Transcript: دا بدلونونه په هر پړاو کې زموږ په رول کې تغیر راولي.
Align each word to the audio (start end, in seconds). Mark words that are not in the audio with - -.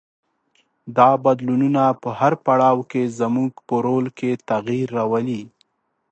دا 0.97 1.09
بدلونونه 1.25 1.83
په 2.01 2.09
هر 2.19 2.33
پړاو 2.45 2.79
کې 2.91 3.01
زموږ 3.19 3.51
په 3.67 3.75
رول 3.85 4.05
کې 4.19 4.31
تغیر 4.49 4.87
راولي. 4.97 5.41